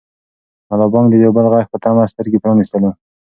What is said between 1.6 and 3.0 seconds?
په تمه سترګې پرانیستلې.